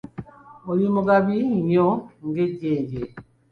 [0.69, 1.87] Oli mugabi nnyo
[2.25, 3.01] ng'ejjenje